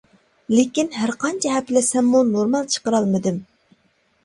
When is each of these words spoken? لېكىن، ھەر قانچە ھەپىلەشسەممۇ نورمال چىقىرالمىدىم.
لېكىن، 0.53 0.89
ھەر 1.01 1.13
قانچە 1.25 1.51
ھەپىلەشسەممۇ 1.57 2.23
نورمال 2.33 2.69
چىقىرالمىدىم. 2.77 3.41